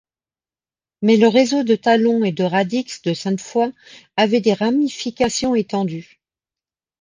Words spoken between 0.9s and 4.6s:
Mais le réseau de Talon et de Radix de Sainte-Foix avait des